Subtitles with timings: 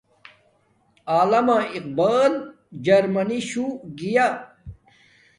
[1.17, 2.31] علامہ اقبال
[2.85, 3.65] جرمنی شو
[3.97, 4.27] گیا